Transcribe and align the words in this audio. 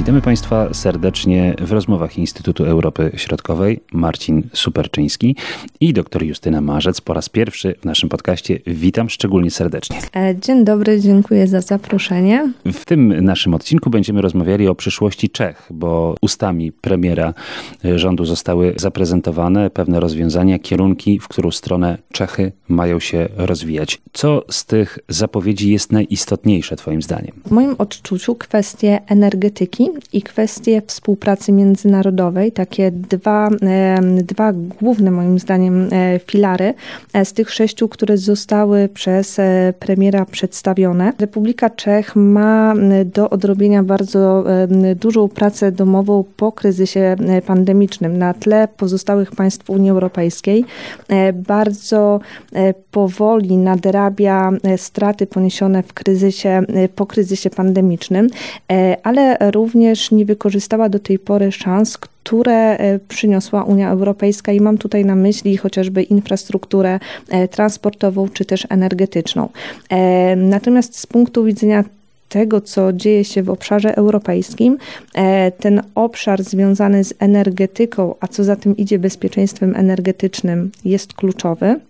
Witamy 0.00 0.20
Państwa 0.22 0.74
serdecznie 0.74 1.54
w 1.58 1.72
rozmowach 1.72 2.18
Instytutu 2.18 2.64
Europy 2.64 3.10
Środkowej. 3.16 3.80
Marcin 3.92 4.42
Superczyński 4.52 5.36
i 5.80 5.92
dr 5.92 6.22
Justyna 6.22 6.60
Marzec 6.60 7.00
po 7.00 7.14
raz 7.14 7.28
pierwszy 7.28 7.74
w 7.80 7.84
naszym 7.84 8.08
podcaście. 8.08 8.58
Witam 8.66 9.10
szczególnie 9.10 9.50
serdecznie. 9.50 9.98
E, 10.16 10.36
dzień 10.36 10.64
dobry, 10.64 11.00
dziękuję 11.00 11.46
za 11.46 11.60
zaproszenie. 11.60 12.52
W 12.72 12.84
tym 12.84 13.24
naszym 13.24 13.54
odcinku 13.54 13.90
będziemy 13.90 14.22
rozmawiali 14.22 14.68
o 14.68 14.74
przyszłości 14.74 15.30
Czech, 15.30 15.66
bo 15.70 16.14
ustami 16.20 16.72
premiera 16.72 17.34
rządu 17.96 18.24
zostały 18.24 18.74
zaprezentowane 18.76 19.70
pewne 19.70 20.00
rozwiązania, 20.00 20.58
kierunki, 20.58 21.18
w 21.18 21.28
którą 21.28 21.50
stronę 21.50 21.98
Czechy 22.12 22.52
mają 22.68 23.00
się 23.00 23.28
rozwijać. 23.36 24.00
Co 24.12 24.44
z 24.50 24.64
tych 24.64 24.98
zapowiedzi 25.08 25.70
jest 25.70 25.92
najistotniejsze 25.92 26.76
Twoim 26.76 27.02
zdaniem? 27.02 27.32
W 27.46 27.50
moim 27.50 27.74
odczuciu 27.78 28.34
kwestie 28.34 29.00
energetyki 29.06 29.89
i 30.12 30.22
kwestie 30.22 30.82
współpracy 30.86 31.52
międzynarodowej, 31.52 32.52
takie 32.52 32.90
dwa, 32.90 33.48
dwa 34.22 34.52
główne 34.52 35.10
moim 35.10 35.38
zdaniem 35.38 35.88
e, 35.92 36.20
filary 36.26 36.74
e, 37.12 37.24
z 37.24 37.32
tych 37.32 37.50
sześciu, 37.50 37.88
które 37.88 38.18
zostały 38.18 38.88
przez 38.88 39.38
e, 39.38 39.74
premiera 39.78 40.24
przedstawione. 40.24 41.12
Republika 41.18 41.70
Czech 41.70 42.16
ma 42.16 42.74
do 43.04 43.30
odrobienia 43.30 43.82
bardzo 43.82 44.44
dużą 44.96 45.28
pracę 45.28 45.72
domową 45.72 46.24
po 46.36 46.52
kryzysie 46.52 47.16
pandemicznym 47.46 48.18
na 48.18 48.34
tle 48.34 48.68
pozostałych 48.76 49.30
państw 49.32 49.70
Unii 49.70 49.90
Europejskiej. 49.90 50.64
Bardzo 51.34 52.20
powoli 52.90 53.56
nadrabia 53.56 54.50
straty 54.76 55.26
poniesione 55.26 55.82
w 55.82 55.92
kryzysie, 55.92 56.62
po 56.96 57.06
kryzysie 57.06 57.50
pandemicznym, 57.50 58.28
ale 59.02 59.36
również 59.50 59.79
również 59.80 60.10
nie 60.10 60.24
wykorzystała 60.24 60.88
do 60.88 60.98
tej 60.98 61.18
pory 61.18 61.52
szans, 61.52 61.98
które 61.98 62.78
e, 62.78 62.98
przyniosła 62.98 63.64
Unia 63.64 63.90
Europejska 63.90 64.52
i 64.52 64.60
mam 64.60 64.78
tutaj 64.78 65.04
na 65.04 65.16
myśli 65.16 65.56
chociażby 65.56 66.02
infrastrukturę 66.02 67.00
e, 67.28 67.48
transportową 67.48 68.28
czy 68.28 68.44
też 68.44 68.66
energetyczną. 68.68 69.48
E, 69.88 70.36
natomiast 70.36 70.98
z 70.98 71.06
punktu 71.06 71.44
widzenia 71.44 71.84
tego, 72.28 72.60
co 72.60 72.92
dzieje 72.92 73.24
się 73.24 73.42
w 73.42 73.50
obszarze 73.50 73.96
europejskim, 73.96 74.78
ten 75.58 75.82
obszar 75.94 76.42
związany 76.42 77.04
z 77.04 77.14
energetyką, 77.18 78.14
a 78.20 78.28
co 78.28 78.44
za 78.44 78.56
tym 78.56 78.76
idzie 78.76 78.98
bezpieczeństwem 78.98 79.76
energetycznym, 79.76 80.70
jest 80.84 81.14
kluczowy 81.14 81.80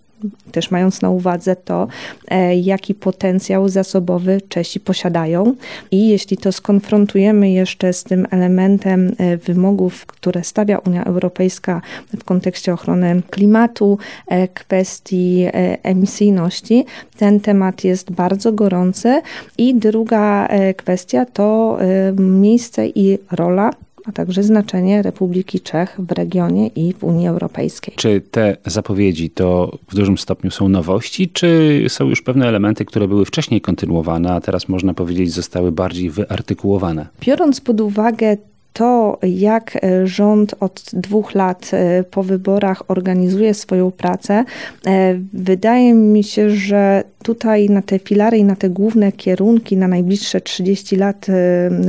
też 0.52 0.70
mając 0.70 1.02
na 1.02 1.10
uwadze 1.10 1.56
to, 1.56 1.88
e, 2.28 2.56
jaki 2.56 2.94
potencjał 2.94 3.68
zasobowy 3.68 4.40
Czesi 4.48 4.80
posiadają. 4.80 5.54
I 5.90 6.08
jeśli 6.08 6.36
to 6.36 6.52
skonfrontujemy 6.52 7.50
jeszcze 7.50 7.92
z 7.92 8.04
tym 8.04 8.26
elementem 8.30 9.12
e, 9.18 9.36
wymogów, 9.36 10.06
które 10.06 10.44
stawia 10.44 10.78
Unia 10.78 11.04
Europejska 11.04 11.82
w 12.18 12.24
kontekście 12.24 12.72
ochrony 12.72 13.22
klimatu, 13.30 13.98
e, 14.26 14.48
kwestii 14.48 15.46
emisyjności, 15.82 16.84
ten 17.18 17.41
temat 17.41 17.84
jest 17.84 18.10
bardzo 18.10 18.52
gorący. 18.52 19.22
I 19.58 19.74
druga 19.74 20.48
kwestia 20.76 21.26
to 21.26 21.78
miejsce 22.16 22.86
i 22.86 23.18
rola 23.30 23.70
a 24.06 24.12
także 24.12 24.42
znaczenie 24.42 25.02
Republiki 25.02 25.60
Czech 25.60 25.96
w 25.98 26.12
regionie 26.12 26.66
i 26.66 26.92
w 26.92 27.04
Unii 27.04 27.28
Europejskiej. 27.28 27.94
Czy 27.96 28.20
te 28.30 28.56
zapowiedzi 28.66 29.30
to 29.30 29.78
w 29.88 29.94
dużym 29.94 30.18
stopniu 30.18 30.50
są 30.50 30.68
nowości, 30.68 31.28
czy 31.28 31.84
są 31.88 32.08
już 32.08 32.22
pewne 32.22 32.48
elementy, 32.48 32.84
które 32.84 33.08
były 33.08 33.24
wcześniej 33.24 33.60
kontynuowane, 33.60 34.32
a 34.32 34.40
teraz 34.40 34.68
można 34.68 34.94
powiedzieć 34.94 35.32
zostały 35.32 35.72
bardziej 35.72 36.10
wyartykułowane? 36.10 37.06
Biorąc 37.20 37.60
pod 37.60 37.80
uwagę 37.80 38.36
to, 38.72 39.19
jak 39.22 39.76
e, 39.76 40.06
rząd 40.06 40.54
od 40.60 40.82
dwóch 40.92 41.34
lat 41.34 41.70
e, 41.72 42.04
po 42.04 42.22
wyborach 42.22 42.91
organizuje 42.91 43.54
swoją 43.54 43.91
pracę, 43.91 44.44
e, 44.86 45.19
wydaje 45.32 45.94
mi 45.94 46.25
się, 46.25 46.50
że 46.50 47.04
tutaj 47.22 47.70
na 47.70 47.82
te 47.82 47.98
filary 47.98 48.38
i 48.38 48.44
na 48.44 48.56
te 48.56 48.70
główne 48.70 49.12
kierunki 49.12 49.76
na 49.76 49.88
najbliższe 49.88 50.41
30 50.41 50.97
lat 50.97 51.26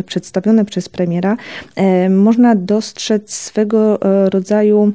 przedstawione 0.06 0.66
przez 0.66 0.90
premiera, 0.90 1.38
można 2.10 2.56
dostrzec 2.56 3.34
swego 3.34 4.00
rodzaju 4.30 4.94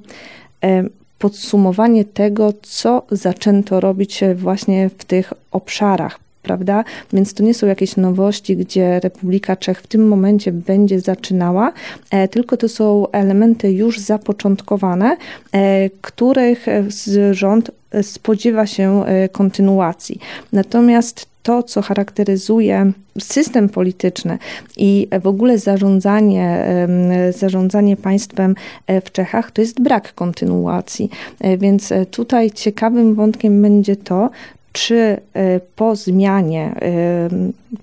podsumowanie 1.18 2.04
tego, 2.04 2.53
co 2.62 3.03
zaczęto 3.10 3.80
robić 3.80 4.20
właśnie 4.34 4.91
w 4.98 5.04
tych 5.04 5.32
obszarach 5.53 6.25
prawda? 6.46 6.84
Więc 7.12 7.34
to 7.34 7.42
nie 7.42 7.54
są 7.54 7.66
jakieś 7.66 7.96
nowości, 7.96 8.56
gdzie 8.56 9.00
Republika 9.00 9.56
Czech 9.56 9.80
w 9.80 9.86
tym 9.86 10.08
momencie 10.08 10.52
będzie 10.52 11.00
zaczynała, 11.00 11.72
e, 12.10 12.28
tylko 12.28 12.56
to 12.56 12.68
są 12.68 13.10
elementy 13.12 13.72
już 13.72 13.98
zapoczątkowane, 13.98 15.16
e, 15.52 15.90
których 16.00 16.66
rząd 17.32 17.70
spodziewa 18.02 18.66
się 18.66 19.04
e, 19.04 19.28
kontynuacji. 19.28 20.20
Natomiast 20.52 21.26
to, 21.42 21.62
co 21.62 21.82
charakteryzuje 21.82 22.92
system 23.18 23.68
polityczny 23.68 24.38
i 24.76 25.08
w 25.22 25.26
ogóle 25.26 25.58
zarządzanie, 25.58 26.66
zarządzanie 27.38 27.96
państwem 27.96 28.54
w 29.04 29.12
Czechach, 29.12 29.50
to 29.50 29.60
jest 29.60 29.80
brak 29.80 30.14
kontynuacji. 30.14 31.10
Więc 31.58 31.92
tutaj 32.10 32.50
ciekawym 32.50 33.14
wątkiem 33.14 33.62
będzie 33.62 33.96
to, 33.96 34.30
czy 34.76 34.97
e, 35.34 35.60
po 35.76 35.97
zmianie, 35.97 36.75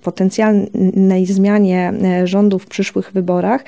potencjalnej 0.01 1.25
zmianie 1.25 1.93
e, 2.03 2.27
rządu 2.27 2.59
w 2.59 2.67
przyszłych 2.67 3.11
wyborach, 3.11 3.63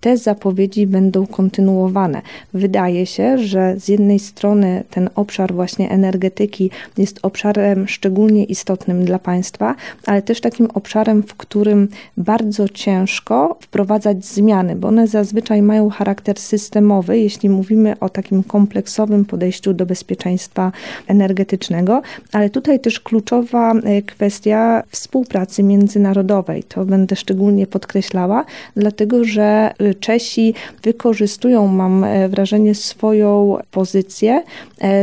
te 0.00 0.16
zapowiedzi 0.16 0.86
będą 0.86 1.26
kontynuowane. 1.26 2.22
Wydaje 2.54 3.06
się, 3.06 3.38
że 3.38 3.74
z 3.78 3.88
jednej 3.88 4.18
strony 4.18 4.84
ten 4.90 5.10
obszar 5.14 5.54
właśnie 5.54 5.90
energetyki 5.90 6.70
jest 6.98 7.18
obszarem 7.22 7.88
szczególnie 7.88 8.44
istotnym 8.44 9.04
dla 9.04 9.18
państwa, 9.18 9.74
ale 10.06 10.22
też 10.22 10.40
takim 10.40 10.68
obszarem, 10.74 11.22
w 11.22 11.34
którym 11.34 11.88
bardzo 12.16 12.68
ciężko 12.68 13.58
wprowadzać 13.60 14.24
zmiany, 14.24 14.76
bo 14.76 14.88
one 14.88 15.08
zazwyczaj 15.08 15.62
mają 15.62 15.90
charakter 15.90 16.38
systemowy, 16.38 17.18
jeśli 17.18 17.48
mówimy 17.48 17.98
o 18.00 18.08
takim 18.08 18.42
kompleksowym 18.42 19.24
podejściu 19.24 19.74
do 19.74 19.86
bezpieczeństwa 19.86 20.72
energetycznego, 21.06 22.02
ale 22.32 22.50
tutaj 22.50 22.80
też 22.80 23.00
kluczowa 23.00 23.72
e, 23.72 24.02
kwestia 24.02 24.82
współpracy 24.90 25.25
międzynarodowej. 25.62 26.62
To 26.62 26.84
będę 26.84 27.16
szczególnie 27.16 27.66
podkreślała, 27.66 28.44
dlatego 28.76 29.24
że 29.24 29.72
e, 29.78 29.94
Czesi 29.94 30.54
wykorzystują, 30.82 31.66
mam 31.66 32.04
e, 32.04 32.28
wrażenie, 32.28 32.74
swoją 32.74 33.56
pozycję, 33.70 34.42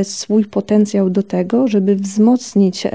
swój 0.03 0.45
potencjał 0.45 1.09
do 1.09 1.23
tego, 1.23 1.67
żeby 1.67 1.95
wzmocnić 1.95 2.87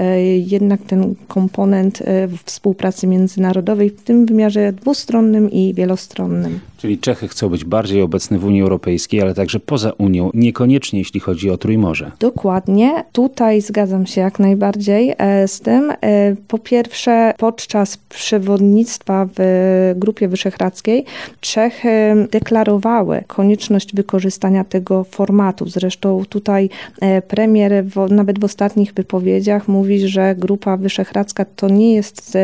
jednak 0.47 0.81
ten 0.81 1.15
komponent 1.27 2.03
współpracy 2.45 3.07
międzynarodowej 3.07 3.89
w 3.89 4.03
tym 4.03 4.25
wymiarze 4.25 4.73
dwustronnym 4.73 5.51
i 5.51 5.73
wielostronnym. 5.73 6.59
Czyli 6.81 6.97
Czechy 6.97 7.27
chcą 7.27 7.49
być 7.49 7.65
bardziej 7.65 8.01
obecne 8.01 8.39
w 8.39 8.45
Unii 8.45 8.61
Europejskiej, 8.61 9.21
ale 9.21 9.33
także 9.33 9.59
poza 9.59 9.91
Unią, 9.97 10.31
niekoniecznie 10.33 10.99
jeśli 10.99 11.19
chodzi 11.19 11.49
o 11.49 11.57
Trójmorze. 11.57 12.11
Dokładnie. 12.19 13.03
Tutaj 13.11 13.61
zgadzam 13.61 14.05
się 14.05 14.21
jak 14.21 14.39
najbardziej 14.39 15.15
e, 15.17 15.47
z 15.47 15.59
tym. 15.59 15.91
E, 15.91 16.35
po 16.47 16.57
pierwsze, 16.57 17.33
podczas 17.37 17.97
przewodnictwa 17.97 19.27
w 19.37 19.93
Grupie 19.95 20.27
Wyszehradzkiej 20.27 21.05
Czechy 21.39 22.27
deklarowały 22.31 23.23
konieczność 23.27 23.95
wykorzystania 23.95 24.63
tego 24.63 25.03
formatu. 25.03 25.69
Zresztą 25.69 26.23
tutaj 26.29 26.69
e, 27.01 27.21
premier 27.21 27.85
w, 27.85 28.11
nawet 28.11 28.39
w 28.39 28.43
ostatnich 28.43 28.93
wypowiedziach 28.93 29.67
mówi, 29.67 30.07
że 30.07 30.35
Grupa 30.35 30.77
Wyszehradzka 30.77 31.45
to 31.45 31.69
nie 31.69 31.93
jest 31.93 32.37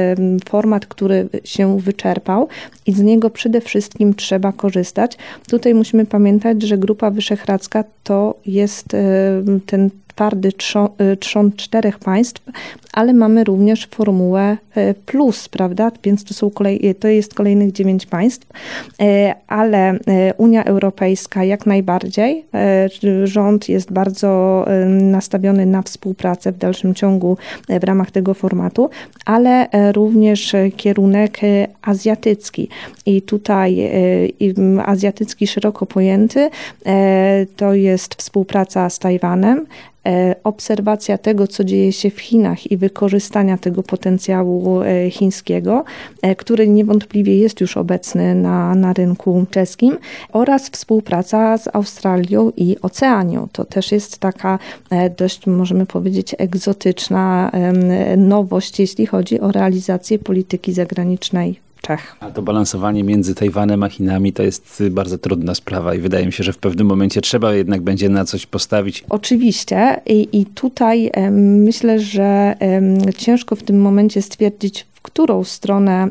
format, 0.50 0.86
który 0.86 1.30
się 1.44 1.80
wyczerpał 1.80 2.48
i 2.86 2.94
z 2.94 3.02
niego 3.02 3.30
przede 3.30 3.62
wszystkim 3.62 4.14
trzeba 4.26 4.52
korzystać. 4.52 5.18
Tutaj 5.50 5.74
musimy 5.74 6.06
pamiętać, 6.06 6.64
że 6.64 6.78
Grupa 6.78 7.12
Wyszehradzka 7.12 7.84
to 8.04 8.36
jest 8.46 8.96
ten 9.66 9.90
twardy 10.16 10.50
y, 11.02 11.18
trzon 11.18 11.52
czterech 11.52 12.00
państw, 12.00 12.42
ale 12.94 13.14
mamy 13.14 13.44
również 13.44 13.88
formułę 13.92 14.58
y, 14.78 14.96
plus, 15.06 15.50
prawda? 15.50 15.92
Więc 16.04 16.24
to, 16.24 16.34
są 16.34 16.50
kolej, 16.50 16.90
y, 16.90 16.96
to 16.96 17.08
jest 17.08 17.34
kolejnych 17.34 17.72
dziewięć 17.72 18.06
państw, 18.06 18.48
ale 19.48 20.00
Unia 20.38 20.64
Europejska 20.64 21.44
jak 21.44 21.66
najbardziej. 21.66 22.46
Rząd 23.24 23.70
jest 23.70 23.92
bardzo 23.92 24.66
nastawiony 24.88 25.66
na 25.66 25.82
współpracę 25.82 26.52
w 26.52 26.58
dalszym 26.58 26.96
ciągu 26.96 27.38
w 27.82 27.84
ramach 27.84 28.12
tego 28.12 28.34
formatu, 28.34 28.90
ale 29.26 29.68
również 29.94 30.56
kierunek 30.78 31.40
azjatycki. 31.82 32.70
I 33.06 33.22
tutaj 33.22 33.92
azjatycki 34.86 35.48
szeroko 35.48 35.86
pojęty 35.86 36.50
to 37.56 37.74
jest 37.74 38.16
współpraca 38.16 38.90
z 38.90 39.00
Tajwanem, 39.00 39.66
obserwacja 40.44 41.18
tego, 41.18 41.48
co 41.48 41.64
dzieje 41.64 41.92
się 41.92 42.10
w 42.10 42.20
Chinach 42.20 42.72
i 42.72 42.78
wykorzystania 42.78 43.58
tego 43.58 43.84
potencjału 43.84 44.80
chińskiego, 45.10 45.84
który 46.38 46.68
niewątpliwie 46.68 47.38
jest 47.38 47.62
już 47.62 47.78
obecny 47.78 48.36
na, 48.36 48.76
na 48.76 48.94
rynku 48.94 49.46
czeskim, 49.52 49.98
oraz 50.32 50.70
współpraca 50.70 51.58
z 51.58 51.76
Australią 51.76 52.52
i 52.58 52.76
Oceanią. 52.82 53.48
To 53.52 53.66
też 53.66 53.92
jest 53.92 54.18
taka 54.18 54.60
dość, 55.18 55.48
możemy 55.48 55.86
powiedzieć, 55.86 56.36
egzotyczna 56.38 57.52
nowość, 58.18 58.80
jeśli 58.80 59.06
chodzi 59.06 59.40
o 59.40 59.52
realizację 59.52 60.20
polityki 60.20 60.74
zagranicznej 60.74 61.65
Czech. 61.88 62.16
A 62.20 62.32
to 62.32 62.42
balansowanie 62.42 63.04
między 63.04 63.36
Tajwanem 63.36 63.84
a 63.84 63.90
Chinami 63.90 64.34
to 64.34 64.44
jest 64.44 64.84
bardzo 64.92 65.18
trudna 65.18 65.56
sprawa 65.56 65.96
i 65.96 66.00
wydaje 66.00 66.26
mi 66.26 66.34
się, 66.34 66.44
że 66.44 66.54
w 66.54 66.58
pewnym 66.58 66.88
momencie 66.88 67.22
trzeba 67.22 67.54
jednak 67.54 67.82
będzie 67.82 68.10
na 68.10 68.26
coś 68.26 68.46
postawić. 68.46 69.04
Oczywiście 69.10 70.02
i, 70.06 70.28
i 70.32 70.46
tutaj 70.46 71.12
myślę, 71.32 72.00
że 72.00 72.56
ciężko 73.18 73.56
w 73.56 73.64
tym 73.64 73.82
momencie 73.82 74.22
stwierdzić, 74.22 74.86
którą 75.06 75.44
stronę, 75.44 76.08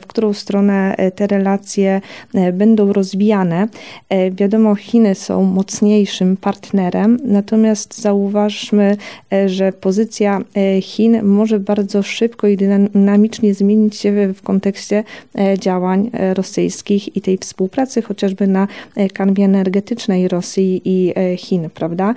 w 0.00 0.06
którą 0.06 0.32
stronę 0.32 0.94
e, 0.96 1.10
te 1.10 1.26
relacje 1.26 2.00
e, 2.34 2.52
będą 2.52 2.92
rozwijane. 2.92 3.68
E, 4.08 4.30
wiadomo, 4.30 4.74
Chiny 4.74 5.14
są 5.14 5.42
mocniejszym 5.44 6.36
partnerem, 6.36 7.18
natomiast 7.24 8.00
zauważmy, 8.00 8.96
że 9.46 9.72
pozycja 9.72 10.40
Chin 10.82 11.22
może 11.22 11.60
bardzo 11.60 12.02
szybko 12.02 12.46
i 12.46 12.56
dynamicznie 12.56 13.54
zmienić 13.54 13.96
się 13.96 14.32
w 14.34 14.42
kontekście 14.42 15.04
działań 15.58 16.10
rosyjskich 16.34 17.16
i 17.16 17.20
tej 17.20 17.38
współpracy 17.38 18.02
chociażby 18.02 18.46
na 18.46 18.68
kanwie 19.14 19.44
energetycznej 19.44 20.28
Rosji 20.28 20.82
i 20.84 21.14
Chin, 21.36 21.70
prawda? 21.74 22.14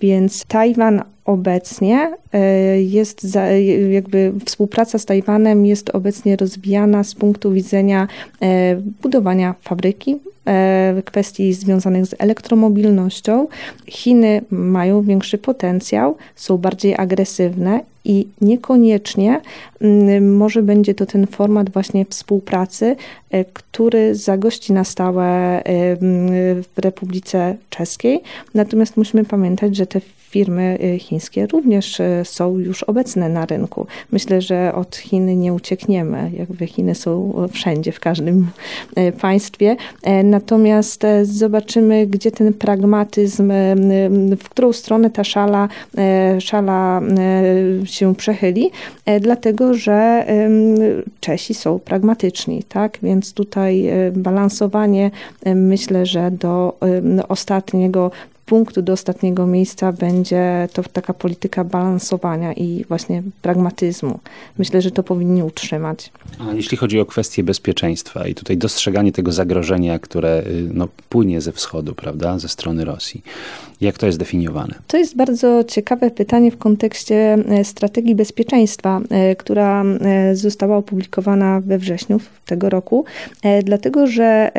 Więc 0.00 0.44
Tajwan 0.44 1.02
obecnie 1.24 2.12
e, 2.32 2.82
jest 2.82 3.22
za, 3.22 3.46
jakby 3.90 4.32
współpraca 4.44 4.98
z 4.98 5.04
Tajwanem 5.04 5.66
jest 5.66 5.90
obecnie 5.90 6.36
rozwijana 6.36 7.04
z 7.04 7.14
punktu 7.14 7.52
widzenia 7.52 8.08
e, 8.42 8.76
budowania 8.76 9.54
fabryki, 9.60 10.16
kwestii 11.04 11.52
związanych 11.52 12.06
z 12.06 12.14
elektromobilnością. 12.18 13.46
Chiny 13.86 14.42
mają 14.50 15.02
większy 15.02 15.38
potencjał, 15.38 16.16
są 16.36 16.58
bardziej 16.58 16.94
agresywne 16.96 17.80
i 18.04 18.26
niekoniecznie 18.40 19.40
mm, 19.80 20.36
może 20.36 20.62
będzie 20.62 20.94
to 20.94 21.06
ten 21.06 21.26
format 21.26 21.70
właśnie 21.70 22.04
współpracy, 22.04 22.96
który 23.52 24.14
zagości 24.14 24.72
na 24.72 24.84
stałe 24.84 25.62
w 26.62 26.78
Republice 26.78 27.56
Czeskiej. 27.70 28.20
Natomiast 28.54 28.96
musimy 28.96 29.24
pamiętać, 29.24 29.76
że 29.76 29.86
te 29.86 30.00
firmy 30.30 30.78
chińskie 30.98 31.46
również 31.46 32.00
są 32.24 32.58
już 32.58 32.82
obecne 32.82 33.28
na 33.28 33.46
rynku. 33.46 33.86
Myślę, 34.12 34.40
że 34.40 34.74
od 34.74 34.96
Chin 34.96 35.40
nie 35.40 35.54
uciekniemy. 35.54 36.30
Jakby 36.38 36.66
Chiny 36.66 36.94
są 36.94 37.34
wszędzie, 37.52 37.92
w 37.92 38.00
każdym 38.00 38.50
państwie. 39.20 39.76
E, 40.30 40.40
natomiast 40.40 41.04
e, 41.04 41.24
zobaczymy, 41.24 42.06
gdzie 42.06 42.30
ten 42.30 42.52
pragmatyzm, 42.52 43.52
w 44.38 44.48
którą 44.48 44.72
stronę 44.72 45.10
ta 45.10 45.24
szala, 45.24 45.68
e, 45.98 46.40
szala 46.40 47.00
się 47.84 48.14
przechyli, 48.14 48.70
dlatego 49.20 49.74
że 49.74 50.26
Czesi 51.20 51.54
są 51.54 51.78
pragmatyczni, 51.78 52.62
tak? 52.62 52.98
Więc 53.02 53.32
tutaj 53.32 53.90
balansowanie 54.12 55.10
myślę, 55.54 56.06
że 56.06 56.30
do 56.30 56.78
ostatniego 57.28 58.10
punktu 58.50 58.82
do 58.82 58.92
ostatniego 58.92 59.46
miejsca 59.46 59.92
będzie 59.92 60.68
to 60.72 60.82
taka 60.82 61.14
polityka 61.14 61.64
balansowania 61.64 62.52
i 62.52 62.84
właśnie 62.88 63.22
pragmatyzmu. 63.42 64.20
Myślę, 64.58 64.82
że 64.82 64.90
to 64.90 65.02
powinni 65.02 65.42
utrzymać. 65.42 66.12
A 66.38 66.54
jeśli 66.54 66.76
chodzi 66.76 67.00
o 67.00 67.06
kwestię 67.06 67.42
bezpieczeństwa 67.42 68.26
i 68.26 68.34
tutaj 68.34 68.56
dostrzeganie 68.56 69.12
tego 69.12 69.32
zagrożenia, 69.32 69.98
które 69.98 70.42
y, 70.46 70.68
no, 70.74 70.88
płynie 71.08 71.40
ze 71.40 71.52
wschodu, 71.52 71.94
prawda, 71.94 72.38
ze 72.38 72.48
strony 72.48 72.84
Rosji, 72.84 73.22
jak 73.80 73.98
to 73.98 74.06
jest 74.06 74.18
definiowane? 74.18 74.74
To 74.86 74.96
jest 74.96 75.16
bardzo 75.16 75.64
ciekawe 75.64 76.10
pytanie 76.10 76.50
w 76.50 76.58
kontekście 76.58 77.38
e, 77.48 77.64
strategii 77.64 78.14
bezpieczeństwa, 78.14 79.00
e, 79.10 79.36
która 79.36 79.84
e, 79.84 80.36
została 80.36 80.76
opublikowana 80.76 81.60
we 81.60 81.78
wrześniu 81.78 82.20
tego 82.46 82.70
roku, 82.70 83.04
dlatego 83.64 84.06
że 84.06 84.50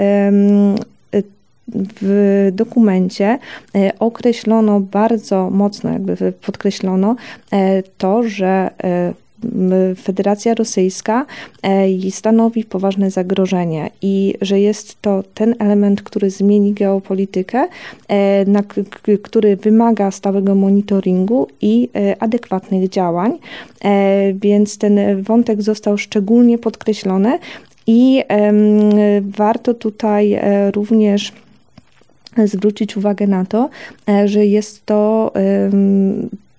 w 2.01 2.49
dokumencie 2.53 3.39
e, 3.75 3.91
określono 3.99 4.79
bardzo 4.79 5.49
mocno, 5.49 5.91
jakby 5.91 6.33
podkreślono 6.41 7.15
e, 7.53 7.83
to, 7.97 8.23
że 8.23 8.69
e, 8.83 9.13
Federacja 9.95 10.53
Rosyjska 10.53 11.25
stanowi 12.09 12.63
poważne 12.63 13.11
zagrożenie 13.11 13.89
i 14.01 14.33
że 14.41 14.59
jest 14.59 15.01
to 15.01 15.23
ten 15.33 15.55
element, 15.59 16.01
który 16.01 16.29
zmieni 16.29 16.73
geopolitykę, 16.73 17.67
który 19.23 19.55
wymaga 19.55 20.11
stałego 20.11 20.55
monitoringu 20.55 21.47
i 21.61 21.89
adekwatnych 22.19 22.89
działań. 22.89 23.37
Więc 24.35 24.77
ten 24.77 25.23
wątek 25.23 25.61
został 25.61 25.97
szczególnie 25.97 26.57
podkreślony 26.57 27.39
i 27.87 28.23
warto 29.21 29.73
tutaj 29.73 30.39
również 30.73 31.33
zwrócić 32.45 32.97
uwagę 32.97 33.27
na 33.27 33.45
to, 33.45 33.69
e, 34.09 34.27
że 34.27 34.45
jest 34.45 34.85
to 34.85 35.31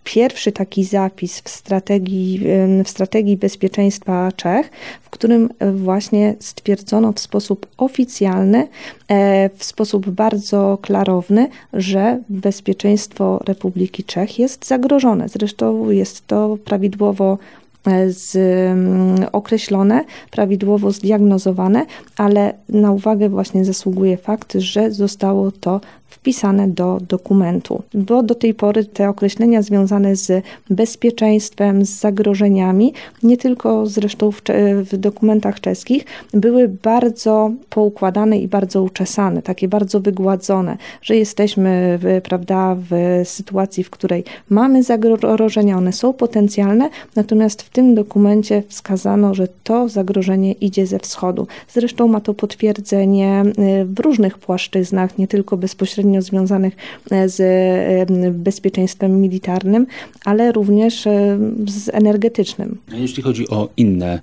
pierwszy 0.04 0.52
taki 0.52 0.84
zapis 0.84 1.40
w 1.40 1.48
strategii, 1.48 2.40
w 2.84 2.88
strategii 2.88 3.36
bezpieczeństwa 3.36 4.32
Czech, 4.36 4.70
w 5.02 5.10
którym 5.10 5.48
właśnie 5.74 6.34
stwierdzono 6.40 7.12
w 7.12 7.20
sposób 7.20 7.66
oficjalny, 7.76 8.68
e, 9.08 9.50
w 9.56 9.64
sposób 9.64 10.10
bardzo 10.10 10.78
klarowny, 10.82 11.48
że 11.72 12.20
bezpieczeństwo 12.28 13.40
Republiki 13.46 14.04
Czech 14.04 14.38
jest 14.38 14.66
zagrożone. 14.66 15.28
Zresztą 15.28 15.90
jest 15.90 16.26
to 16.26 16.58
prawidłowo 16.64 17.38
z, 18.08 18.36
mm, 18.36 19.26
określone, 19.32 20.04
prawidłowo 20.30 20.90
zdiagnozowane, 20.92 21.86
ale 22.16 22.54
na 22.68 22.92
uwagę 22.92 23.28
właśnie 23.28 23.64
zasługuje 23.64 24.16
fakt, 24.16 24.52
że 24.58 24.90
zostało 24.90 25.52
to 25.52 25.80
wpisane 26.22 26.68
do 26.68 27.00
dokumentu, 27.08 27.82
bo 27.94 28.22
do 28.22 28.34
tej 28.34 28.54
pory 28.54 28.84
te 28.84 29.08
określenia 29.08 29.62
związane 29.62 30.16
z 30.16 30.44
bezpieczeństwem, 30.70 31.84
z 31.84 31.90
zagrożeniami, 31.90 32.92
nie 33.22 33.36
tylko 33.36 33.86
zresztą 33.86 34.32
w, 34.32 34.42
w 34.84 34.96
dokumentach 34.96 35.60
czeskich, 35.60 36.04
były 36.34 36.68
bardzo 36.68 37.50
poukładane 37.70 38.38
i 38.38 38.48
bardzo 38.48 38.82
uczesane, 38.82 39.42
takie 39.42 39.68
bardzo 39.68 40.00
wygładzone, 40.00 40.76
że 41.02 41.16
jesteśmy 41.16 41.98
prawda, 42.22 42.76
w 42.90 43.22
sytuacji, 43.24 43.84
w 43.84 43.90
której 43.90 44.24
mamy 44.50 44.82
zagrożenia, 44.82 45.76
one 45.76 45.92
są 45.92 46.12
potencjalne, 46.12 46.90
natomiast 47.16 47.62
w 47.62 47.70
tym 47.70 47.94
dokumencie 47.94 48.62
wskazano, 48.68 49.34
że 49.34 49.48
to 49.64 49.88
zagrożenie 49.88 50.52
idzie 50.52 50.86
ze 50.86 50.98
wschodu. 50.98 51.46
Zresztą 51.68 52.08
ma 52.08 52.20
to 52.20 52.34
potwierdzenie 52.34 53.42
y, 53.80 53.84
w 53.84 54.00
różnych 54.00 54.38
płaszczyznach, 54.38 55.18
nie 55.18 55.28
tylko 55.28 55.56
bezpośrednio 55.56 56.11
bezpośrednio 56.12 56.22
związanych 56.22 56.76
e, 57.10 57.28
z 57.28 57.40
e, 57.40 58.30
bezpieczeństwem 58.30 59.20
militarnym, 59.20 59.86
ale 60.24 60.52
również 60.52 61.06
e, 61.06 61.38
z 61.66 61.88
energetycznym. 61.88 62.78
Jeśli 62.92 63.22
chodzi 63.22 63.48
o 63.48 63.68
inne 63.76 64.20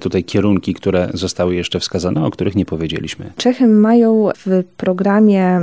tutaj 0.00 0.24
kierunki, 0.24 0.74
które 0.74 1.08
zostały 1.14 1.54
jeszcze 1.54 1.80
wskazane, 1.80 2.26
o 2.26 2.30
których 2.30 2.54
nie 2.54 2.64
powiedzieliśmy. 2.64 3.32
Czechy 3.36 3.66
mają 3.66 4.28
w 4.46 4.62
programie 4.76 5.60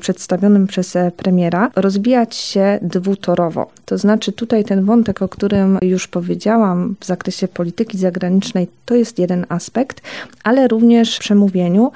przedstawionym 0.00 0.66
przez 0.66 0.96
premiera 1.16 1.70
rozwijać 1.76 2.36
się 2.36 2.78
dwutorowo. 2.82 3.70
To 3.84 3.98
znaczy 3.98 4.32
tutaj 4.32 4.64
ten 4.64 4.84
wątek, 4.84 5.22
o 5.22 5.28
którym 5.28 5.78
już 5.82 6.08
powiedziałam 6.08 6.94
w 7.00 7.06
zakresie 7.06 7.48
polityki 7.48 7.98
zagranicznej, 7.98 8.68
to 8.86 8.94
jest 8.94 9.18
jeden 9.18 9.46
aspekt, 9.48 10.00
ale 10.44 10.68
również 10.68 11.16
w 11.16 11.20
przemówieniu 11.20 11.92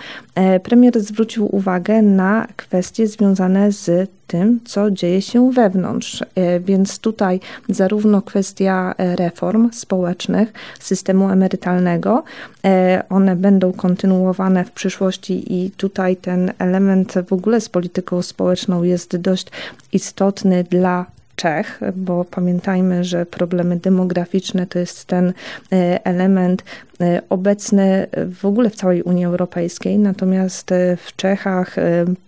premier 0.62 1.00
zwrócił 1.00 1.56
uwagę 1.56 2.02
na 2.02 2.46
kwestie 2.56 3.06
związane 3.06 3.72
z 3.72 4.10
tym, 4.30 4.60
co 4.64 4.90
dzieje 4.90 5.22
się 5.22 5.52
wewnątrz. 5.52 6.24
E, 6.34 6.60
więc 6.60 6.98
tutaj 6.98 7.40
zarówno 7.68 8.22
kwestia 8.22 8.94
e, 8.98 9.16
reform 9.16 9.70
społecznych, 9.72 10.52
systemu 10.80 11.30
emerytalnego, 11.30 12.22
e, 12.64 13.02
one 13.08 13.36
będą 13.36 13.72
kontynuowane 13.72 14.64
w 14.64 14.70
przyszłości 14.70 15.54
i 15.54 15.70
tutaj 15.70 16.16
ten 16.16 16.52
element 16.58 17.14
w 17.28 17.32
ogóle 17.32 17.60
z 17.60 17.68
polityką 17.68 18.22
społeczną 18.22 18.82
jest 18.82 19.16
dość 19.16 19.46
istotny 19.92 20.64
dla 20.64 21.06
Czech, 21.40 21.80
bo 21.96 22.24
pamiętajmy, 22.24 23.04
że 23.04 23.26
problemy 23.26 23.76
demograficzne 23.76 24.66
to 24.66 24.78
jest 24.78 25.04
ten 25.04 25.32
element 26.04 26.64
obecny 27.28 28.06
w 28.40 28.44
ogóle 28.44 28.70
w 28.70 28.74
całej 28.74 29.02
Unii 29.02 29.24
Europejskiej, 29.24 29.98
natomiast 29.98 30.70
w 30.96 31.16
Czechach 31.16 31.76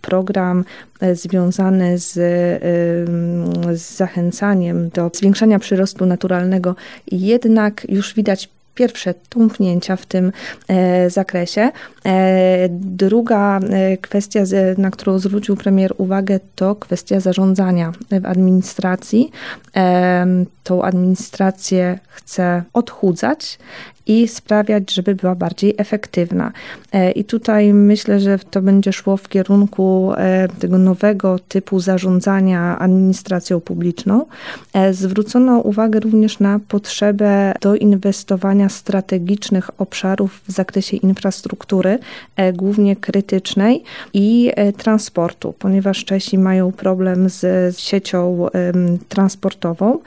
program 0.01 0.65
związany 1.13 1.97
z, 1.97 2.11
z 3.73 3.95
zachęcaniem 3.97 4.89
do 4.89 5.11
zwiększania 5.13 5.59
przyrostu 5.59 6.05
naturalnego 6.05 6.75
jednak 7.11 7.85
już 7.89 8.13
widać 8.13 8.49
pierwsze 8.75 9.13
tąpnięcia 9.29 9.95
w 9.95 10.05
tym 10.05 10.31
e, 10.67 11.09
zakresie. 11.09 11.71
E, 12.05 12.67
druga 12.71 13.59
e, 13.59 13.97
kwestia, 13.97 14.43
na 14.77 14.91
którą 14.91 15.19
zwrócił 15.19 15.55
premier 15.55 15.93
uwagę, 15.97 16.39
to 16.55 16.75
kwestia 16.75 17.19
zarządzania 17.19 17.91
w 18.21 18.25
administracji. 18.25 19.31
Tą 20.63 20.83
administrację 20.83 21.99
chce 22.07 22.63
odchudzać 22.73 23.59
i 24.07 24.27
sprawiać, 24.27 24.93
żeby 24.93 25.15
była 25.15 25.35
bardziej 25.35 25.75
efektywna. 25.77 26.51
I 27.15 27.23
tutaj 27.23 27.73
myślę, 27.73 28.19
że 28.19 28.39
to 28.39 28.61
będzie 28.61 28.93
szło 28.93 29.17
w 29.17 29.29
kierunku 29.29 30.13
tego 30.59 30.77
nowego 30.77 31.39
typu 31.39 31.79
zarządzania 31.79 32.79
administracją 32.79 33.61
publiczną. 33.61 34.25
Zwrócono 34.91 35.59
uwagę 35.59 35.99
również 35.99 36.39
na 36.39 36.59
potrzebę 36.67 37.53
doinwestowania 37.61 38.62
strategicznych 38.69 39.81
obszarów 39.81 40.41
w 40.47 40.51
zakresie 40.51 40.97
infrastruktury, 40.97 41.99
głównie 42.53 42.95
krytycznej 42.95 43.83
i 44.13 44.51
transportu, 44.77 45.53
ponieważ 45.59 46.05
Czesi 46.05 46.37
mają 46.37 46.71
problem 46.71 47.29
z 47.29 47.77
siecią 47.79 48.47
transportową 49.09 49.99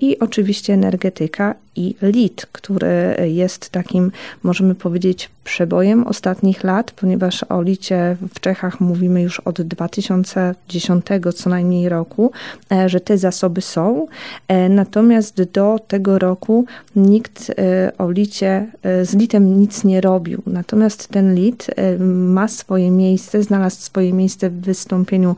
i 0.00 0.18
oczywiście 0.18 0.74
energetyka 0.74 1.54
i 1.76 1.94
LIT, 2.02 2.46
który 2.52 3.16
jest 3.28 3.70
takim, 3.70 4.12
możemy 4.42 4.74
powiedzieć, 4.74 5.30
przebojem 5.44 6.06
ostatnich 6.06 6.64
lat, 6.64 6.90
ponieważ 6.90 7.44
o 7.48 7.62
licie 7.62 8.16
w 8.34 8.40
Czechach 8.40 8.80
mówimy 8.80 9.22
już 9.22 9.40
od 9.40 9.62
2010 9.62 11.06
co 11.34 11.50
najmniej 11.50 11.88
roku, 11.88 12.32
e, 12.72 12.88
że 12.88 13.00
te 13.00 13.18
zasoby 13.18 13.60
są. 13.60 14.06
E, 14.48 14.68
natomiast 14.68 15.42
do 15.42 15.78
tego 15.88 16.18
roku 16.18 16.64
nikt 16.96 17.50
e, 17.50 17.92
o 17.98 18.10
licie, 18.10 18.66
z 19.02 19.14
litem 19.14 19.60
nic 19.60 19.84
nie 19.84 20.00
robił. 20.00 20.42
Natomiast 20.46 21.08
ten 21.08 21.34
lit 21.34 21.66
ma 21.98 22.48
swoje 22.48 22.90
miejsce, 22.90 23.42
znalazł 23.42 23.80
swoje 23.80 24.12
miejsce 24.12 24.50
w 24.50 24.60
wystąpieniu 24.60 25.36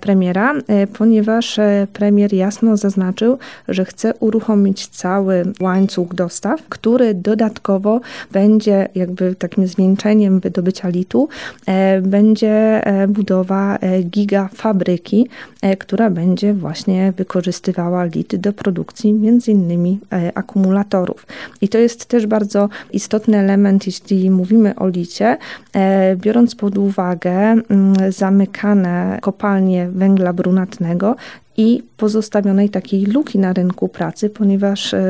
premiera, 0.00 0.54
ponieważ 0.98 1.60
premier 1.92 2.32
jasno 2.32 2.76
zaznaczył, 2.76 3.38
że 3.68 3.84
chce 3.84 4.14
uruchomić 4.14 4.86
cały 4.86 5.44
łańcuch 5.64 6.14
dostaw, 6.14 6.62
który 6.68 7.14
dodatkowo 7.14 8.00
będzie 8.32 8.88
jakby 8.94 9.34
takim 9.34 9.66
zwieńczeniem 9.66 10.40
wydobycia 10.40 10.88
litu 10.88 11.28
e, 11.66 12.00
będzie 12.00 12.86
e, 12.86 13.08
budowa 13.08 13.76
e, 13.76 14.02
gigafabryki, 14.02 15.28
która 15.78 16.10
będzie 16.10 16.54
właśnie 16.54 17.12
wykorzystywała 17.16 18.04
lit 18.04 18.36
do 18.36 18.52
produkcji 18.52 19.12
między 19.12 19.50
innymi 19.50 19.98
akumulatorów. 20.34 21.26
I 21.60 21.68
to 21.68 21.78
jest 21.78 22.06
też 22.06 22.26
bardzo 22.26 22.68
istotny 22.92 23.38
element, 23.38 23.86
jeśli 23.86 24.30
mówimy 24.30 24.74
o 24.74 24.88
licie, 24.88 25.36
biorąc 26.16 26.54
pod 26.54 26.78
uwagę 26.78 27.30
mm, 27.30 27.62
zamykane 28.12 29.18
kopalnie 29.20 29.88
węgla 29.88 30.32
brunatnego, 30.32 31.16
i 31.56 31.82
pozostawionej 31.96 32.70
takiej 32.70 33.06
luki 33.06 33.38
na 33.38 33.52
rynku 33.52 33.88
pracy, 33.88 34.30
ponieważ 34.30 34.94
e, 34.94 35.02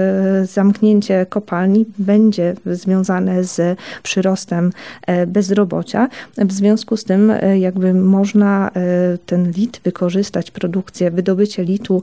zamknięcie 0.45 1.27
kopalni 1.29 1.87
będzie 1.99 2.55
związane 2.67 3.45
z 3.45 3.79
przyrostem 4.03 4.73
e, 5.07 5.27
bezrobocia. 5.27 6.09
W 6.39 6.53
związku 6.53 6.97
z 6.97 7.05
tym 7.05 7.31
e, 7.31 7.59
jakby 7.59 7.95
można 7.95 8.71
ten 9.27 9.51
lit 9.51 9.81
wykorzystać, 9.85 10.51
produkcję, 10.51 11.11
wydobycie 11.11 11.65
litu 11.65 12.03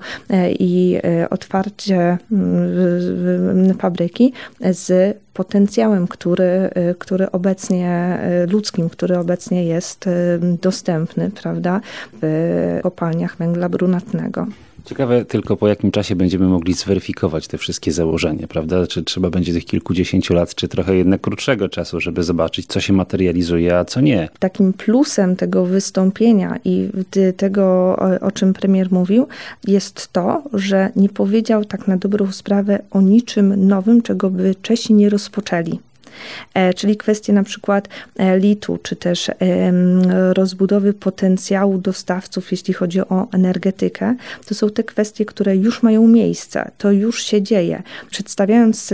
i 0.60 0.98
otwarcie 1.30 2.18
mm, 2.32 3.78
fabryki 3.80 4.34
z 4.62 5.18
potencjałem, 5.34 6.08
który, 6.08 6.70
który 7.00 7.32
obecnie, 7.32 8.20
ludzkim, 8.50 8.90
który 8.90 9.18
obecnie 9.18 9.66
jest 9.66 10.06
dostępny, 10.62 11.32
prawda, 11.42 11.82
w 12.22 12.80
kopalniach 12.84 13.38
węgla 13.38 13.70
brunatnego. 13.70 14.48
Ciekawe 14.86 15.26
tylko 15.26 15.58
po 15.58 15.68
jakim 15.68 15.92
czasie 15.92 16.16
będziemy 16.16 16.48
mogli 16.48 16.74
zweryfikować 16.74 17.48
te 17.48 17.58
wszystkie 17.58 17.92
założenia, 17.92 18.48
prawda? 18.48 18.88
Czy 18.88 19.04
trzeba 19.04 19.30
będzie 19.30 19.54
tych 19.54 19.66
kilkudziesięciu 19.66 20.34
lat, 20.34 20.56
czy 20.56 20.68
trochę 20.68 20.96
jednak 20.96 21.22
krótszego 21.22 21.70
czasu, 21.70 22.00
żeby 22.00 22.24
zobaczyć, 22.24 22.66
co 22.66 22.80
się 22.82 22.94
materializuje, 22.94 23.78
a 23.78 23.86
co 23.86 24.02
nie. 24.02 24.30
Takim 24.40 24.74
plusem 24.74 25.36
tego 25.36 25.66
wystąpienia 25.66 26.60
i 26.66 26.90
tego, 27.38 27.96
o 28.22 28.32
czym 28.32 28.54
premier 28.54 28.92
mówił, 28.92 29.28
jest 29.68 30.14
to, 30.14 30.44
że 30.54 30.90
nie 30.96 31.10
powiedział 31.10 31.66
tak 31.66 31.88
na 31.88 31.98
dobrą 31.98 32.32
sprawę 32.32 32.80
o 32.92 33.02
niczym 33.02 33.68
nowym, 33.68 34.02
czego 34.02 34.30
by 34.30 34.56
Czesi 34.62 34.94
nie 34.94 35.10
rozpoczęli. 35.10 35.80
E, 36.54 36.74
czyli 36.74 36.98
kwestie 36.98 37.34
na 37.34 37.44
przykład 37.44 37.90
e, 38.18 38.40
litu, 38.40 38.80
czy 38.84 38.96
też 38.96 39.32
rozbudowy 40.34 40.94
potencjału 40.94 41.78
dostawców, 41.78 42.52
jeśli 42.52 42.74
chodzi 42.74 43.02
o 43.02 43.28
energetykę, 43.34 44.16
to 44.46 44.56
są 44.56 44.70
te 44.70 44.84
kwestie, 44.84 45.26
które 45.26 45.56
już 45.56 45.84
mają 45.84 46.08
miejsce, 46.08 46.72
to 46.78 46.92
już 46.92 47.24
się 47.24 47.42
dzieje. 47.42 47.84
Przedstawiając 48.10 48.94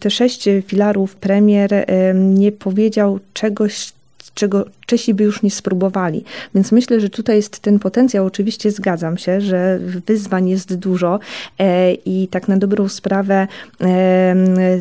te 0.00 0.10
sześć 0.10 0.48
filarów, 0.66 1.16
premier 1.16 1.86
nie 2.14 2.52
powiedział 2.52 3.18
czegoś, 3.32 3.92
czego 4.34 4.64
Czesi 4.86 5.14
by 5.14 5.24
już 5.24 5.42
nie 5.42 5.50
spróbowali. 5.50 6.24
Więc 6.54 6.72
myślę, 6.72 7.00
że 7.00 7.08
tutaj 7.08 7.36
jest 7.36 7.60
ten 7.60 7.78
potencjał. 7.78 8.26
Oczywiście 8.26 8.70
zgadzam 8.70 9.18
się, 9.18 9.40
że 9.40 9.78
wyzwań 10.06 10.48
jest 10.48 10.74
dużo 10.74 11.20
e, 11.58 11.92
i 11.92 12.28
tak 12.28 12.48
na 12.48 12.56
dobrą 12.56 12.88
sprawę 12.88 13.48
e, 13.80 14.34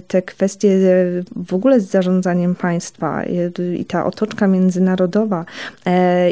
te 0.07 0.21
kwestie 0.21 0.77
w 1.35 1.53
ogóle 1.53 1.79
z 1.79 1.89
zarządzaniem 1.89 2.55
państwa 2.55 3.23
e, 3.23 3.75
i 3.75 3.85
ta 3.85 4.05
otoczka 4.05 4.47
międzynarodowa 4.47 5.45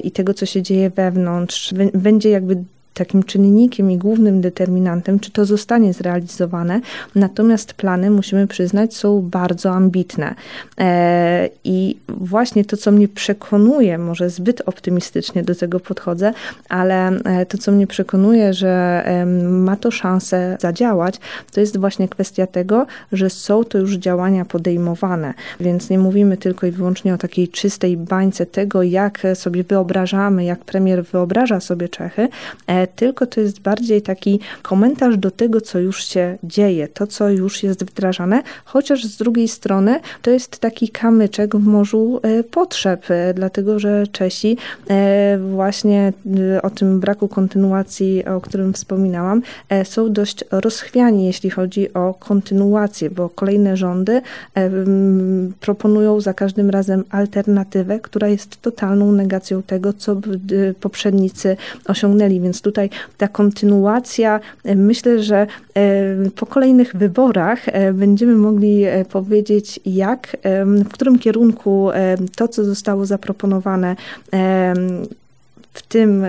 i 0.04 0.12
tego, 0.12 0.34
co 0.34 0.46
się 0.46 0.62
dzieje 0.62 0.90
wewnątrz, 0.90 1.74
będzie 1.94 2.30
jakby 2.30 2.64
takim 3.00 3.24
czynnikiem 3.24 3.92
i 3.92 3.98
głównym 3.98 4.42
determinantem, 4.42 5.20
czy 5.20 5.32
to 5.32 5.46
zostanie 5.46 5.94
zrealizowane. 5.94 6.82
Natomiast 7.16 7.74
plany, 7.74 8.10
musimy 8.10 8.48
przyznać, 8.48 8.96
są 8.96 9.22
bardzo 9.22 9.72
ambitne. 9.72 10.36
E, 10.80 11.50
I 11.64 11.98
właśnie 12.08 12.66
to, 12.66 12.78
co 12.78 12.92
mnie 12.92 13.08
przekonuje, 13.08 13.98
może 13.98 14.30
zbyt 14.30 14.62
optymistycznie 14.66 15.44
do 15.44 15.56
tego 15.56 15.80
podchodzę, 15.80 16.34
ale 16.70 17.08
e, 17.08 17.46
to, 17.46 17.58
co 17.58 17.72
mnie 17.72 17.88
przekonuje, 17.88 18.54
że 18.54 19.04
ma 19.50 19.76
to 19.76 19.92
szansę 19.92 20.58
zadziałać, 20.60 21.20
to 21.52 21.60
jest 21.60 21.78
właśnie 21.78 22.08
kwestia 22.08 22.48
tego, 22.48 22.86
że 23.12 23.30
są 23.30 23.64
to 23.64 23.78
już 23.78 23.96
działania 23.96 24.46
podejmowane. 24.46 25.34
Więc 25.60 25.90
nie 25.90 26.00
mówimy 26.00 26.38
tylko 26.38 26.68
i 26.68 26.72
wyłącznie 26.72 27.14
o 27.14 27.18
takiej 27.18 27.48
czystej 27.48 27.98
bańce 27.98 28.46
tego, 28.46 28.84
jak 28.84 29.22
sobie 29.34 29.64
wyobrażamy, 29.64 30.46
jak 30.46 30.66
premier 30.66 31.04
wyobraża 31.06 31.60
sobie 31.60 31.90
Czechy, 31.90 32.28
e, 32.68 32.88
tylko 32.96 33.26
to 33.26 33.42
jest 33.42 33.60
bardziej 33.60 34.02
taki 34.02 34.40
komentarz 34.62 35.18
do 35.18 35.32
tego, 35.32 35.62
co 35.62 35.80
już 35.80 36.06
się 36.06 36.38
dzieje, 36.44 36.88
to, 36.88 37.08
co 37.08 37.30
już 37.30 37.64
jest 37.64 37.84
wdrażane, 37.84 38.44
chociaż 38.66 39.04
z 39.04 39.18
drugiej 39.18 39.48
strony 39.48 40.00
to 40.22 40.32
jest 40.32 40.60
taki 40.60 40.90
kamyczek 40.90 41.56
w 41.56 41.66
morzu 41.66 42.20
e, 42.24 42.44
potrzeb, 42.44 43.12
e, 43.12 43.34
dlatego 43.34 43.80
że 43.80 44.08
Czesi 44.08 44.58
e, 44.90 45.38
właśnie 45.52 46.14
o 46.64 46.70
tym 46.70 47.00
braku 47.00 47.28
kontynuacji, 47.28 48.26
o 48.26 48.42
którym 48.42 48.74
wspominałam, 48.74 49.42
są 49.84 50.14
dość 50.14 50.44
rozchwiani, 50.52 51.26
jeśli 51.26 51.50
chodzi 51.50 51.94
o 51.94 52.14
kontynuację, 52.20 53.10
bo 53.10 53.30
kolejne 53.30 53.78
rządy 53.78 54.22
proponują 55.60 56.22
za 56.22 56.34
każdym 56.34 56.70
razem 56.70 57.04
alternatywę, 57.10 58.00
która 58.00 58.28
jest 58.28 58.62
totalną 58.62 59.12
negacją 59.12 59.64
tego, 59.64 59.94
co 59.94 60.22
poprzednicy 60.80 61.58
osiągnęli, 61.86 62.40
więc 62.40 62.62
tutaj 62.62 62.79
tutaj 62.80 62.90
ta 63.18 63.28
kontynuacja, 63.28 64.40
e, 64.64 64.76
myślę, 64.76 65.24
że 65.24 65.48
e, 65.76 66.30
po 66.36 66.46
kolejnych 66.46 66.96
wyborach 66.96 67.60
e, 67.68 67.94
będziemy 67.94 68.36
mogli 68.36 68.86
powiedzieć, 69.12 69.80
jak, 69.86 70.38
w 70.86 70.90
którym 70.90 71.20
kierunku 71.20 71.90
to, 72.36 72.48
co 72.48 72.64
zostało 72.64 73.06
zaproponowane, 73.06 73.96
w 75.74 75.82
tym 75.82 76.24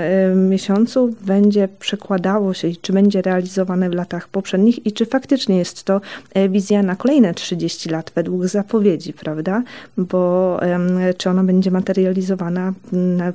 miesiącu 0.48 1.14
będzie 1.20 1.68
przekładało 1.78 2.54
się, 2.54 2.68
czy 2.82 2.92
będzie 2.92 3.22
realizowane 3.22 3.90
w 3.90 3.94
latach 3.94 4.28
poprzednich 4.28 4.86
i 4.86 4.92
czy 4.92 5.06
faktycznie 5.06 5.58
jest 5.58 5.84
to 5.84 6.00
wizja 6.48 6.82
na 6.82 6.96
kolejne 6.96 7.34
30 7.34 7.88
lat 7.88 8.12
według 8.14 8.46
zapowiedzi, 8.46 9.12
prawda? 9.12 9.62
Bo 9.96 10.60
czy 11.16 11.30
ona 11.30 11.44
będzie 11.44 11.70
materializowana 11.70 12.72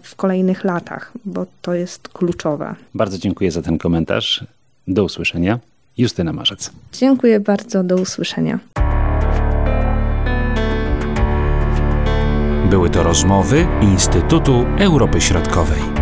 w 0.04 0.16
kolejnych 0.16 0.64
latach, 0.64 1.12
bo 1.26 1.46
to 1.62 1.74
jest 1.74 2.10
kluczowe. 2.10 2.76
Bardzo 2.94 3.18
dziękuję 3.18 3.52
za 3.52 3.62
ten 3.62 3.78
komentarz. 3.78 4.46
Do 4.88 5.04
usłyszenia. 5.04 5.60
Justyna 5.98 6.34
Marzec. 6.34 6.72
Dziękuję 6.94 7.40
bardzo, 7.40 7.84
do 7.84 7.96
usłyszenia. 7.96 8.60
Były 12.70 12.90
to 12.90 13.04
rozmowy 13.04 13.68
Instytutu 13.82 14.66
Europy 14.80 15.22
Środkowej. 15.22 15.95